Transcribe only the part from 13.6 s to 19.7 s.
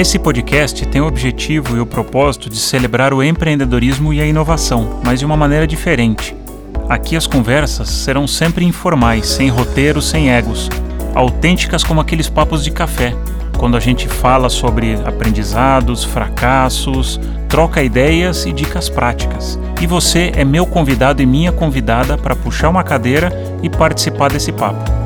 a gente fala sobre aprendizados, fracassos, troca ideias e dicas práticas.